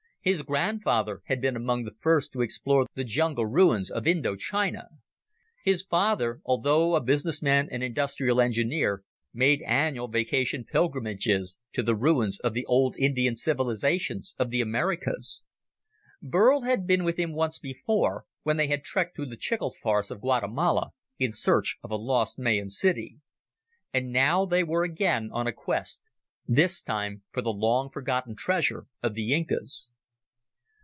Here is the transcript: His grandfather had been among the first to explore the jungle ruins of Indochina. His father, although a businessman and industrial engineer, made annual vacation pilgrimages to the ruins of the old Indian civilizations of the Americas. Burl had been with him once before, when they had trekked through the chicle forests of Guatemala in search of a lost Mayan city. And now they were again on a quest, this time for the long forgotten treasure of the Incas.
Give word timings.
His 0.23 0.43
grandfather 0.43 1.23
had 1.25 1.41
been 1.41 1.55
among 1.55 1.83
the 1.83 1.95
first 1.97 2.31
to 2.33 2.41
explore 2.41 2.85
the 2.93 3.03
jungle 3.03 3.47
ruins 3.47 3.89
of 3.89 4.03
Indochina. 4.05 4.89
His 5.63 5.81
father, 5.81 6.41
although 6.45 6.93
a 6.95 7.01
businessman 7.01 7.67
and 7.71 7.81
industrial 7.81 8.39
engineer, 8.39 9.03
made 9.33 9.63
annual 9.63 10.07
vacation 10.07 10.63
pilgrimages 10.63 11.57
to 11.73 11.81
the 11.81 11.95
ruins 11.95 12.37
of 12.41 12.53
the 12.53 12.67
old 12.67 12.95
Indian 12.99 13.35
civilizations 13.35 14.35
of 14.37 14.51
the 14.51 14.61
Americas. 14.61 15.43
Burl 16.21 16.61
had 16.65 16.85
been 16.85 17.03
with 17.03 17.17
him 17.17 17.33
once 17.33 17.57
before, 17.57 18.25
when 18.43 18.57
they 18.57 18.67
had 18.67 18.83
trekked 18.83 19.15
through 19.15 19.25
the 19.29 19.35
chicle 19.35 19.71
forests 19.71 20.11
of 20.11 20.21
Guatemala 20.21 20.91
in 21.17 21.31
search 21.31 21.79
of 21.81 21.89
a 21.89 21.95
lost 21.95 22.37
Mayan 22.37 22.69
city. 22.69 23.17
And 23.91 24.11
now 24.11 24.45
they 24.45 24.63
were 24.63 24.83
again 24.83 25.31
on 25.33 25.47
a 25.47 25.51
quest, 25.51 26.11
this 26.47 26.83
time 26.83 27.23
for 27.31 27.41
the 27.41 27.49
long 27.49 27.89
forgotten 27.89 28.35
treasure 28.35 28.85
of 29.01 29.15
the 29.15 29.33
Incas. 29.33 29.89